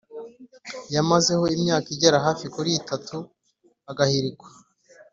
[0.95, 3.17] yamazeho imyaka igera hafi kuri itatu
[3.91, 4.49] agahirikwa